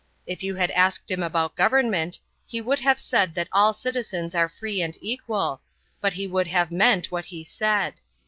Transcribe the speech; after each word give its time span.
If 0.25 0.41
you 0.41 0.55
had 0.55 0.71
asked 0.71 1.11
him 1.11 1.21
about 1.21 1.55
government, 1.55 2.17
he 2.47 2.59
would 2.59 2.79
have 2.79 2.97
said 2.99 3.35
that 3.35 3.47
all 3.51 3.71
citizens 3.71 4.33
were 4.33 4.49
free 4.49 4.81
and 4.81 4.97
equal, 4.99 5.61
but 6.01 6.13
he 6.13 6.25
would 6.25 6.47
have 6.47 6.71
meant 6.71 7.11
what 7.11 7.25
he 7.25 7.43
said. 7.43 8.01